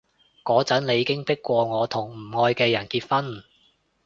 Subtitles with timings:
[0.43, 3.43] 嗰陣你已經迫過我同個唔愛嘅人結婚